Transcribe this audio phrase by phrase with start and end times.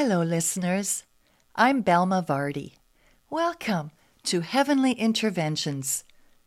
[0.00, 1.02] Hello, listeners.
[1.56, 2.74] I'm Belma Vardy.
[3.30, 3.90] Welcome
[4.22, 6.04] to Heavenly Interventions,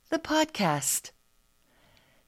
[0.10, 1.12] the podcast.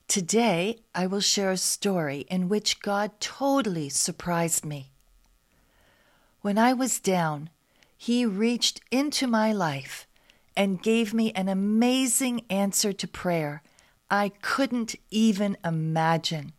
[0.06, 4.90] Today, I will share a story in which God totally surprised me.
[6.42, 7.48] When I was down,
[7.96, 10.06] He reached into my life
[10.54, 13.62] and gave me an amazing answer to prayer
[14.10, 16.52] I couldn't even imagine.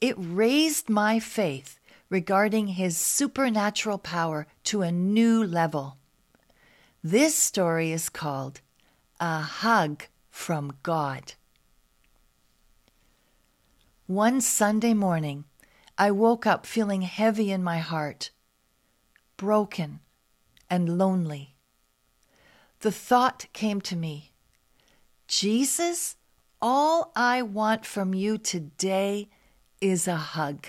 [0.00, 1.77] It raised my faith
[2.10, 5.98] regarding His supernatural power to a new level.
[7.02, 8.60] This story is called
[9.20, 11.34] A Hug from God.
[14.06, 15.44] One Sunday morning,
[15.98, 18.30] I woke up feeling heavy in my heart,
[19.36, 20.00] broken
[20.70, 21.54] and lonely.
[22.80, 24.32] The thought came to me
[25.26, 26.16] Jesus,
[26.62, 29.28] all I want from you today
[29.80, 30.68] is a hug.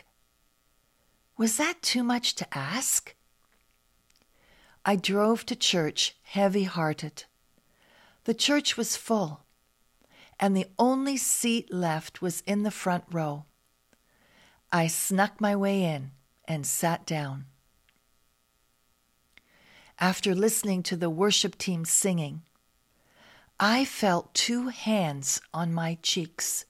[1.40, 3.16] Was that too much to ask?
[4.86, 7.24] I drove to church heavy hearted.
[8.26, 9.46] The church was full,
[10.38, 13.46] and the only seat left was in the front row.
[14.74, 16.12] I snuck my way in
[16.46, 17.46] and sat down.
[19.98, 22.42] After listening to the worship team singing,
[23.58, 26.66] I felt two hands on my cheeks.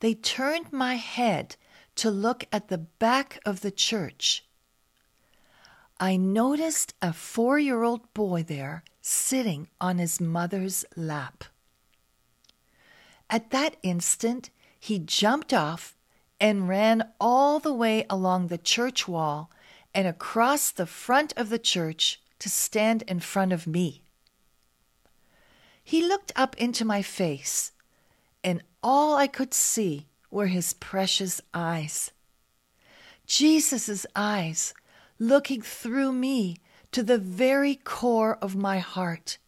[0.00, 1.56] They turned my head
[1.98, 4.44] to look at the back of the church.
[6.00, 11.44] I noticed a four year old boy there sitting on his mother's lap.
[13.28, 15.96] At that instant, he jumped off
[16.40, 19.50] and ran all the way along the church wall
[19.92, 24.02] and across the front of the church to stand in front of me.
[25.82, 27.72] He looked up into my face,
[28.44, 32.12] and all I could see were his precious eyes.
[33.26, 34.74] Jesus' eyes
[35.18, 36.56] looking through me
[36.92, 39.38] to the very core of my heart.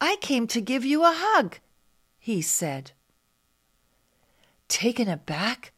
[0.00, 1.58] I came to give you a hug,
[2.18, 2.92] he said.
[4.68, 5.72] Taken aback,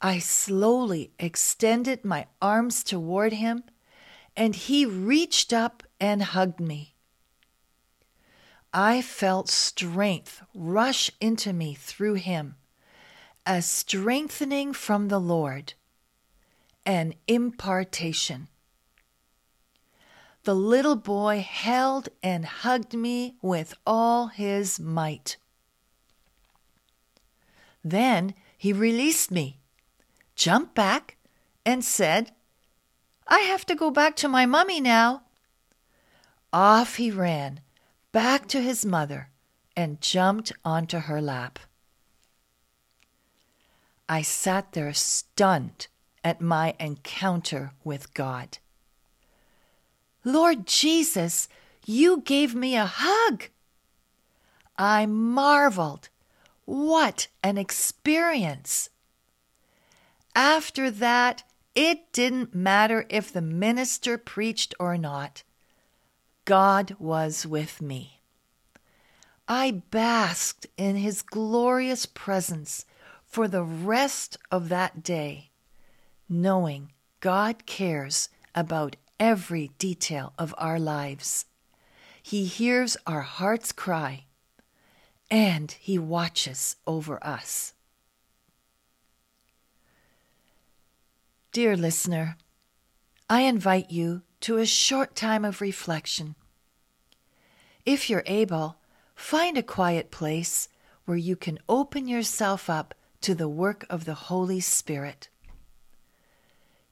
[0.00, 3.64] I slowly extended my arms toward him,
[4.36, 6.93] and he reached up and hugged me.
[8.76, 12.56] I felt strength rush into me through him,
[13.46, 15.74] a strengthening from the Lord,
[16.84, 18.48] an impartation.
[20.42, 25.36] The little boy held and hugged me with all his might.
[27.84, 29.60] Then he released me,
[30.34, 31.16] jumped back,
[31.64, 32.32] and said,
[33.28, 35.22] I have to go back to my mummy now.
[36.52, 37.60] Off he ran
[38.14, 39.28] back to his mother
[39.76, 41.58] and jumped onto her lap.
[44.08, 45.88] I sat there stunned
[46.22, 48.58] at my encounter with God.
[50.22, 51.48] Lord Jesus,
[51.84, 53.48] you gave me a hug.
[54.78, 56.08] I marveled.
[56.66, 58.90] What an experience!
[60.36, 61.42] After that,
[61.74, 65.42] it didn't matter if the minister preached or not.
[66.44, 68.20] God was with me.
[69.48, 72.84] I basked in his glorious presence
[73.24, 75.50] for the rest of that day,
[76.28, 81.46] knowing God cares about every detail of our lives.
[82.22, 84.24] He hears our heart's cry,
[85.30, 87.72] and he watches over us.
[91.52, 92.36] Dear listener,
[93.28, 96.34] I invite you to a short time of reflection.
[97.86, 98.76] If you're able,
[99.14, 100.68] find a quiet place
[101.06, 105.30] where you can open yourself up to the work of the Holy Spirit.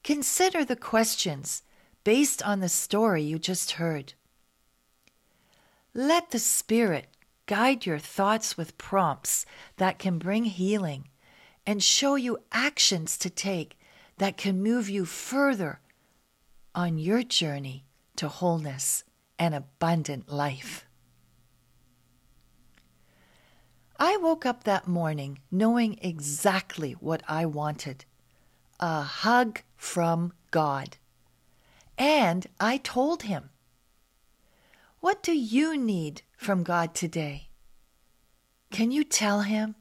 [0.03, 1.63] Consider the questions
[2.05, 4.15] based on the story you just heard.
[5.93, 7.07] Let the Spirit
[7.45, 9.45] guide your thoughts with prompts
[9.77, 11.09] that can bring healing
[11.67, 13.79] and show you actions to take
[14.17, 15.83] that can move you further
[16.75, 17.85] on your journey
[18.17, 19.05] to wholeness
[19.39, 20.87] and abundant life.
[23.99, 28.05] I woke up that morning knowing exactly what I wanted
[28.81, 30.97] a hug from God.
[31.97, 33.51] And I told him,
[34.99, 37.49] What do you need from God today?
[38.73, 39.77] Can you tell him?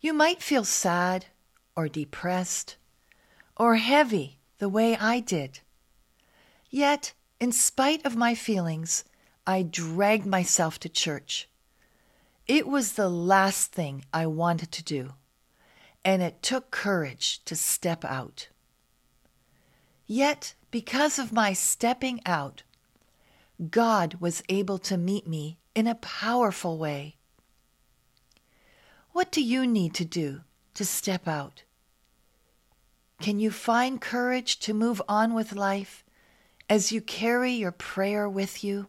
[0.00, 1.26] You might feel sad
[1.76, 2.76] or depressed
[3.56, 5.60] or heavy the way I did.
[6.70, 9.04] Yet, in spite of my feelings,
[9.46, 11.48] I dragged myself to church.
[12.46, 15.14] It was the last thing I wanted to do,
[16.04, 18.48] and it took courage to step out.
[20.06, 22.62] Yet, because of my stepping out,
[23.70, 27.16] God was able to meet me in a powerful way.
[29.12, 30.40] What do you need to do
[30.74, 31.62] to step out?
[33.22, 36.04] Can you find courage to move on with life
[36.68, 38.88] as you carry your prayer with you?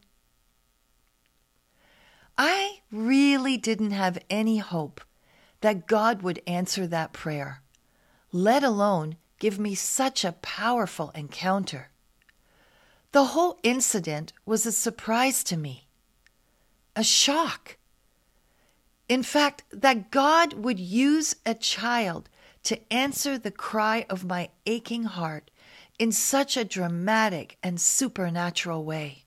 [2.35, 5.01] I really didn't have any hope
[5.61, 7.61] that God would answer that prayer,
[8.31, 11.91] let alone give me such a powerful encounter.
[13.11, 15.85] The whole incident was a surprise to me,
[16.95, 17.77] a shock.
[19.07, 22.29] In fact, that God would use a child
[22.63, 25.51] to answer the cry of my aching heart
[25.99, 29.23] in such a dramatic and supernatural way.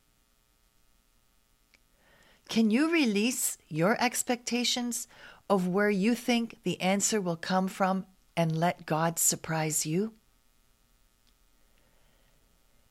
[2.48, 5.08] Can you release your expectations
[5.50, 8.06] of where you think the answer will come from
[8.36, 10.12] and let God surprise you?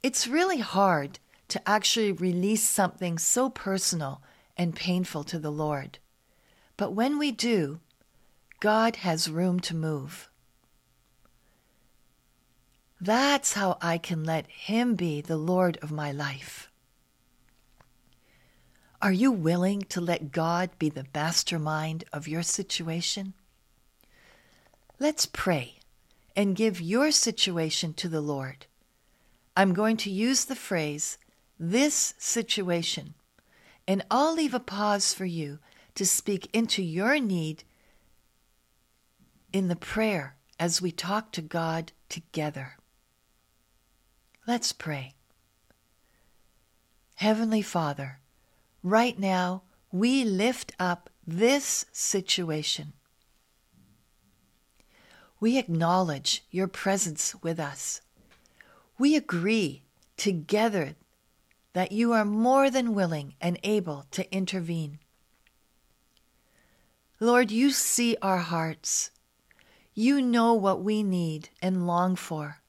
[0.04, 4.22] It's really hard to actually release something so personal
[4.58, 6.00] and painful to the Lord.
[6.78, 7.80] But when we do,
[8.60, 10.30] God has room to move.
[13.06, 16.72] That's how I can let Him be the Lord of my life.
[19.00, 23.36] Are you willing to let God be the mastermind of your situation?
[24.98, 25.76] Let's pray
[26.36, 28.66] and give your situation to the Lord.
[29.56, 31.20] I'm going to use the phrase,
[31.60, 33.14] this situation,
[33.88, 35.60] and I'll leave a pause for you
[35.94, 37.66] to speak into your need
[39.54, 42.78] in the prayer as we talk to God together.
[44.48, 45.14] Let's pray.
[47.16, 48.20] Heavenly Father,
[48.84, 52.94] right now we lift up this situation.
[55.40, 58.02] We acknowledge your presence with us.
[59.00, 59.82] We agree
[60.16, 60.96] together
[61.74, 65.00] that you are more than willing and able to intervene.
[67.20, 69.10] Lord, you see our hearts.
[69.96, 72.60] You know what we need and long for.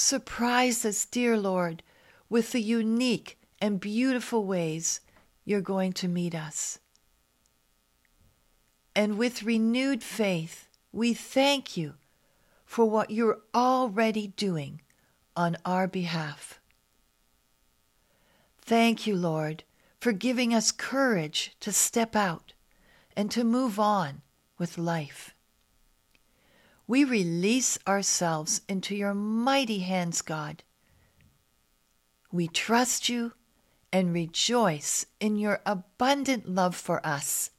[0.00, 1.82] Surprise us, dear Lord,
[2.30, 5.02] with the unique and beautiful ways
[5.44, 6.78] you're going to meet us.
[8.96, 11.96] And with renewed faith, we thank you
[12.64, 14.80] for what you're already doing
[15.36, 16.58] on our behalf.
[18.58, 19.64] Thank you, Lord,
[20.00, 22.54] for giving us courage to step out
[23.14, 24.22] and to move on
[24.56, 25.34] with life
[26.90, 30.64] we release ourselves into your mighty hands, God.
[32.32, 33.34] We trust you
[33.92, 37.52] and rejoice in your abundant love for us.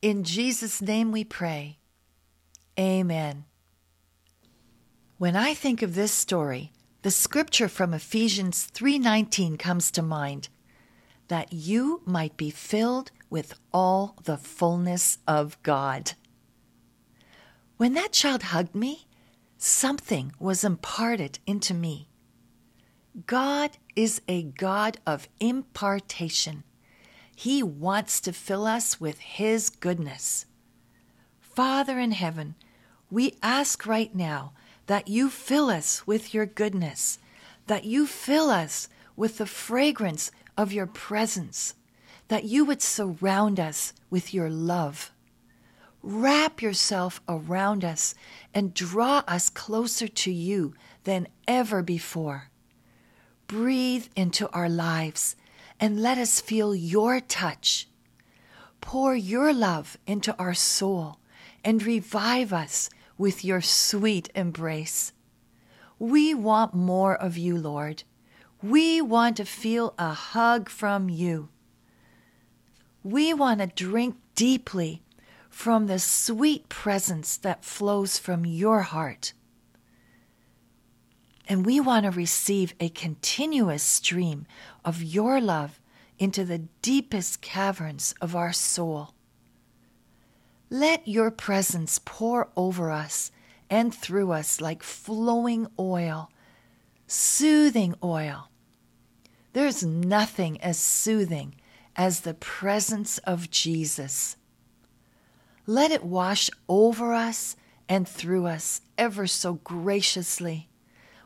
[0.00, 1.76] In Jesus' name we pray.
[2.78, 3.44] Amen.
[5.18, 10.48] When I think of this story, the scripture from Ephesians 3:19 comes to mind,
[11.28, 16.12] that you might be filled with all the fullness of God.
[17.80, 19.06] When that child hugged me,
[19.56, 22.10] something was imparted into me.
[23.26, 26.62] God is a God of impartation.
[27.34, 30.44] He wants to fill us with His goodness.
[31.40, 32.54] Father in heaven,
[33.10, 34.52] we ask right now
[34.86, 37.18] that you fill us with your goodness,
[37.66, 41.76] that you fill us with the fragrance of your presence,
[42.28, 45.12] that you would surround us with your love.
[46.02, 48.14] Wrap yourself around us
[48.54, 52.50] and draw us closer to you than ever before.
[53.46, 55.36] Breathe into our lives
[55.78, 57.88] and let us feel your touch.
[58.80, 61.18] Pour your love into our soul
[61.64, 62.88] and revive us
[63.18, 65.12] with your sweet embrace.
[65.98, 68.04] We want more of you, Lord.
[68.62, 71.50] We want to feel a hug from you.
[73.02, 75.02] We want to drink deeply
[75.50, 79.34] from the sweet presence that flows from your heart.
[81.48, 84.46] And we want to receive a continuous stream
[84.84, 85.80] of your love
[86.18, 89.14] into the deepest caverns of our soul.
[90.70, 93.32] Let your presence pour over us
[93.68, 96.30] and through us like flowing oil,
[97.08, 98.50] soothing oil.
[99.52, 101.56] There's nothing as soothing
[101.96, 104.36] as the presence of Jesus.
[105.70, 107.54] Let it wash over us
[107.88, 110.68] and through us ever so graciously.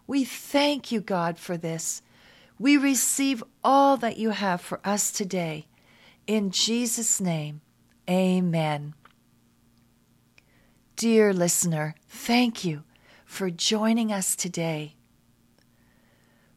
[0.07, 2.03] We thank you, God, for this.
[2.59, 5.67] We receive all that you have for us today.
[6.27, 7.63] In Jesus' name,
[8.07, 8.93] amen.
[10.97, 12.83] Dear listener, thank you
[13.25, 14.97] for joining us today.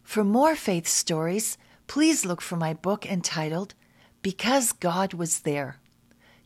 [0.03, 3.75] For more faith stories, please look for my book entitled
[4.21, 5.79] Because God Was There.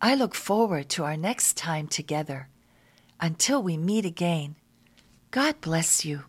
[0.00, 2.48] I look forward to our next time together.
[3.20, 4.54] Until we meet again,
[5.32, 6.22] God bless you.